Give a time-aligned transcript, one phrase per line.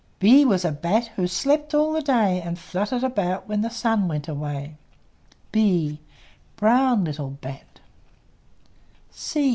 [0.17, 3.69] B B was a bat, Who slept all the day, And fluttered about When the
[3.69, 4.77] sun went away.
[5.51, 6.01] b!
[6.55, 7.81] Brown little bat!